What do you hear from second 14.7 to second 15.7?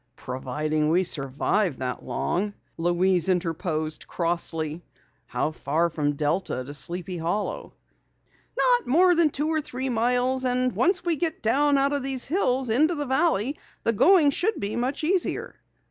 much easier."